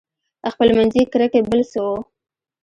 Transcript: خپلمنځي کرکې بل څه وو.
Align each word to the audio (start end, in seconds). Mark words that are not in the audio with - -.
خپلمنځي 0.53 1.01
کرکې 1.11 1.41
بل 1.49 1.61
څه 1.71 1.79
وو. 1.85 1.95